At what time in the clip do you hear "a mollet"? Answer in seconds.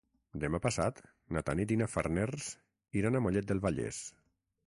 3.19-3.51